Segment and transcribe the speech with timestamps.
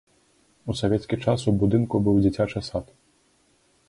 [0.73, 2.85] У савецкі час у будынку быў дзіцячы сад.